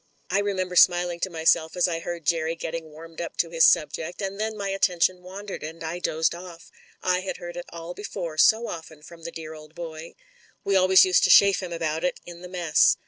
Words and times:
I 0.31 0.39
remember 0.39 0.75
smiling 0.75 1.19
to 1.19 1.29
myself 1.29 1.77
as 1.77 1.87
I 1.87 1.99
heard 1.99 2.25
Jerry 2.25 2.55
getting 2.55 2.89
warmed 2.89 3.21
up 3.21 3.37
to 3.37 3.51
his 3.51 3.65
subject, 3.69 4.19
and 4.19 4.39
then 4.39 4.57
my 4.57 4.69
atten 4.73 4.99
tion 4.99 5.21
wandered, 5.21 5.61
and 5.61 5.83
I 5.83 5.99
dozed 5.99 6.33
off. 6.33 6.71
I 7.03 7.19
had 7.19 7.37
heard 7.37 7.55
it 7.55 7.65
all 7.69 7.81
IQ2 7.81 7.81
MEN, 7.81 7.83
WOMEN 7.83 7.87
AND 7.89 7.95
GUNS 7.99 8.07
before 8.07 8.37
so 8.39 8.67
often 8.67 9.01
from 9.03 9.21
the 9.25 9.31
dear 9.31 9.53
old 9.53 9.75
boy. 9.75 10.15
We 10.63 10.75
always 10.75 11.05
used 11.05 11.23
to 11.25 11.29
chaff 11.29 11.59
him 11.61 11.71
about 11.71 12.03
it 12.03 12.19
in 12.25 12.41
the 12.41 12.49
mess. 12.49 12.97